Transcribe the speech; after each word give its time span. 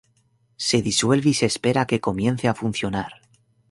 Se 0.55 0.81
disuelve 0.81 1.29
y 1.29 1.35
se 1.35 1.45
espera 1.45 1.81
a 1.81 1.85
que 1.85 2.01
comience 2.01 2.47
a 2.47 2.55
funcionar. 2.55 3.21